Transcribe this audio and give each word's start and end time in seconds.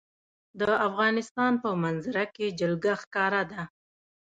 د 0.59 0.61
افغانستان 0.87 1.53
په 1.63 1.69
منظره 1.83 2.25
کې 2.35 2.55
جلګه 2.59 2.93
ښکاره 3.01 3.41
ده. 3.51 3.61